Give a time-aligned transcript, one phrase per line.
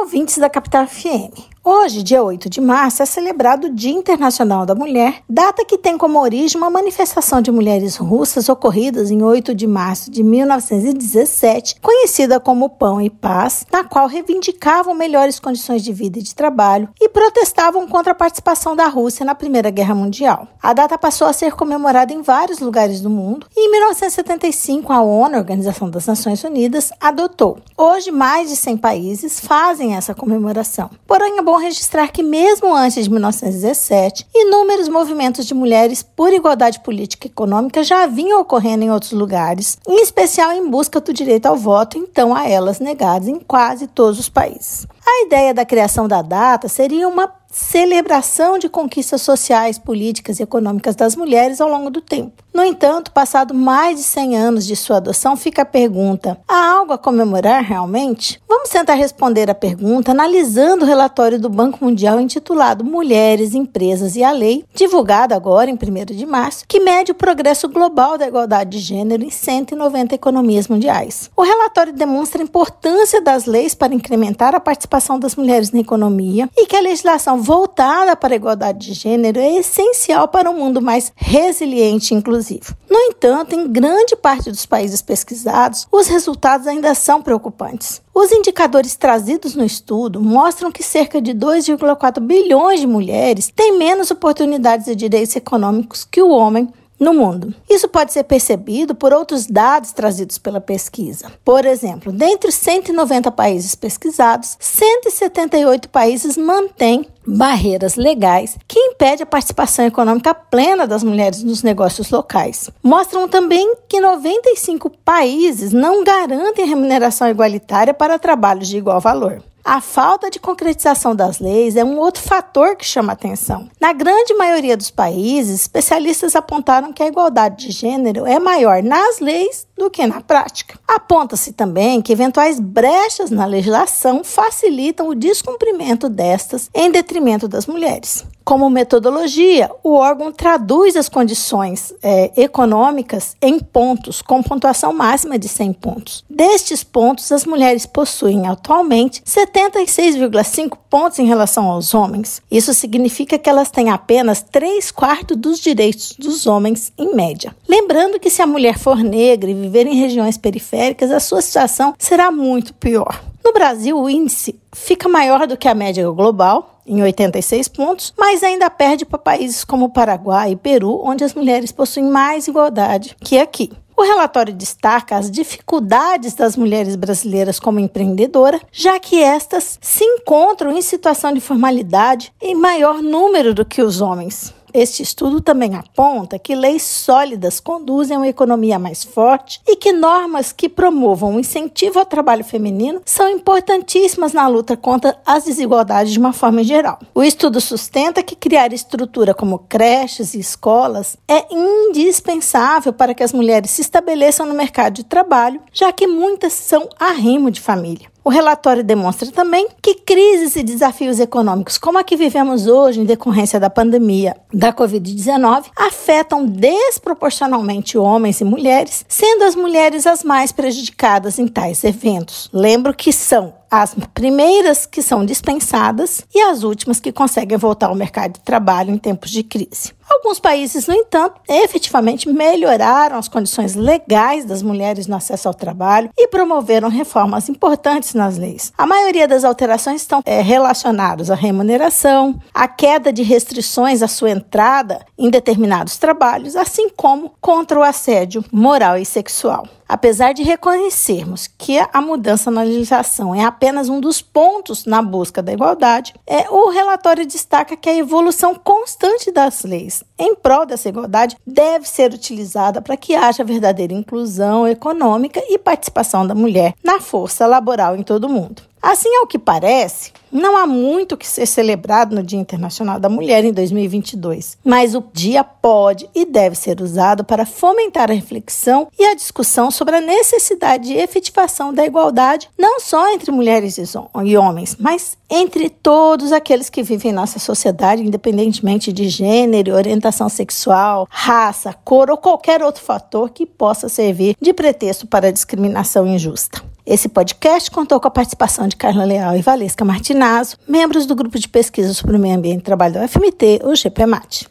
[0.00, 1.28] Ouvintes da Capital FM.
[1.72, 5.96] Hoje, dia 8 de março, é celebrado o Dia Internacional da Mulher, data que tem
[5.96, 12.40] como origem uma manifestação de mulheres russas ocorridas em 8 de março de 1917, conhecida
[12.40, 17.08] como Pão e Paz, na qual reivindicavam melhores condições de vida e de trabalho e
[17.08, 20.48] protestavam contra a participação da Rússia na Primeira Guerra Mundial.
[20.60, 25.02] A data passou a ser comemorada em vários lugares do mundo e em 1975 a
[25.02, 27.58] ONU, a Organização das Nações Unidas, adotou.
[27.78, 30.90] Hoje, mais de 100 países fazem essa comemoração.
[31.06, 36.80] Porém, a bom registrar que, mesmo antes de 1917, inúmeros movimentos de mulheres por igualdade
[36.80, 41.46] política e econômica já vinham ocorrendo em outros lugares, em especial em busca do direito
[41.46, 44.86] ao voto, então a elas negados em quase todos os países.
[45.06, 50.94] A ideia da criação da data seria uma celebração de conquistas sociais, políticas e econômicas
[50.94, 52.42] das mulheres ao longo do tempo.
[52.52, 56.92] No entanto, passado mais de 100 anos de sua adoção, fica a pergunta: há algo
[56.92, 58.40] a comemorar realmente?
[58.48, 64.24] Vamos tentar responder a pergunta analisando o relatório do Banco Mundial intitulado Mulheres, Empresas e
[64.24, 68.70] a Lei, divulgado agora em 1 de março, que mede o progresso global da igualdade
[68.70, 71.30] de gênero em 190 economias mundiais.
[71.36, 76.48] O relatório demonstra a importância das leis para incrementar a participação das mulheres na economia
[76.56, 80.80] e que a legislação voltada para a igualdade de gênero é essencial para um mundo
[80.80, 82.76] mais resiliente e inclusivo.
[82.88, 88.02] No entanto, em grande parte dos países pesquisados, os resultados ainda são preocupantes.
[88.14, 94.10] Os indicadores trazidos no estudo mostram que cerca de 2,4 bilhões de mulheres têm menos
[94.10, 96.68] oportunidades e direitos econômicos que o homem
[97.00, 97.54] no mundo.
[97.68, 101.32] Isso pode ser percebido por outros dados trazidos pela pesquisa.
[101.42, 109.26] Por exemplo, dentre os 190 países pesquisados, 178 países mantêm barreiras legais que impedem a
[109.26, 112.70] participação econômica plena das mulheres nos negócios locais.
[112.82, 119.42] Mostram também que 95 países não garantem remuneração igualitária para trabalhos de igual valor.
[119.64, 123.68] A falta de concretização das leis é um outro fator que chama atenção.
[123.80, 129.20] Na grande maioria dos países, especialistas apontaram que a igualdade de gênero é maior nas
[129.20, 130.78] leis do que na prática.
[130.86, 138.26] Aponta-se também que eventuais brechas na legislação facilitam o descumprimento destas em detrimento das mulheres.
[138.44, 145.46] Como metodologia, o órgão traduz as condições é, econômicas em pontos, com pontuação máxima de
[145.46, 146.24] 100 pontos.
[146.28, 152.42] Destes pontos, as mulheres possuem atualmente 76,5 pontos em relação aos homens.
[152.50, 157.54] Isso significa que elas têm apenas 3 quartos dos direitos dos homens, em média.
[157.68, 161.94] Lembrando que se a mulher for negra e viver em regiões periféricas, a sua situação
[161.96, 163.22] será muito pior.
[163.44, 168.42] No Brasil, o índice fica maior do que a média global, em 86 pontos, mas
[168.42, 173.38] ainda perde para países como Paraguai e Peru, onde as mulheres possuem mais igualdade que
[173.38, 173.70] aqui.
[173.96, 180.72] O relatório destaca as dificuldades das mulheres brasileiras como empreendedora, já que estas se encontram
[180.72, 184.54] em situação de formalidade em maior número do que os homens.
[184.72, 189.92] Este estudo também aponta que leis sólidas conduzem a uma economia mais forte e que
[189.92, 196.12] normas que promovam o incentivo ao trabalho feminino são importantíssimas na luta contra as desigualdades
[196.12, 196.98] de uma forma geral.
[197.14, 203.32] O estudo sustenta que criar estrutura como creches e escolas é indispensável para que as
[203.32, 208.09] mulheres se estabeleçam no mercado de trabalho, já que muitas são arrimo de família.
[208.22, 213.04] O relatório demonstra também que crises e desafios econômicos, como a que vivemos hoje em
[213.04, 220.52] decorrência da pandemia da Covid-19, afetam desproporcionalmente homens e mulheres, sendo as mulheres as mais
[220.52, 222.50] prejudicadas em tais eventos.
[222.52, 227.94] Lembro que são as primeiras que são dispensadas e as últimas que conseguem voltar ao
[227.94, 229.92] mercado de trabalho em tempos de crise.
[230.10, 236.10] Alguns países, no entanto, efetivamente melhoraram as condições legais das mulheres no acesso ao trabalho
[236.18, 238.72] e promoveram reformas importantes nas leis.
[238.76, 244.30] A maioria das alterações estão é, relacionadas à remuneração, à queda de restrições à sua
[244.30, 249.64] entrada em determinados trabalhos, assim como contra o assédio moral e sexual.
[249.92, 255.42] Apesar de reconhecermos que a mudança na legislação é apenas um dos pontos na busca
[255.42, 260.88] da igualdade, é, o relatório destaca que a evolução constante das leis em prol dessa
[260.88, 267.00] igualdade deve ser utilizada para que haja verdadeira inclusão econômica e participação da mulher na
[267.00, 268.69] força laboral em todo o mundo.
[268.82, 273.44] Assim, ao que parece, não há muito que ser celebrado no Dia Internacional da Mulher
[273.44, 279.04] em 2022, mas o dia pode e deve ser usado para fomentar a reflexão e
[279.04, 284.76] a discussão sobre a necessidade de efetivação da igualdade, não só entre mulheres e homens,
[284.78, 291.74] mas entre todos aqueles que vivem em nossa sociedade, independentemente de gênero, orientação sexual, raça,
[291.84, 296.69] cor ou qualquer outro fator que possa servir de pretexto para discriminação injusta.
[296.90, 301.38] Esse podcast contou com a participação de Carla Leal e Valesca Martinazzo, membros do grupo
[301.38, 304.48] de pesquisa sobre o meio ambiente e trabalho da UFMT, o GPMAT.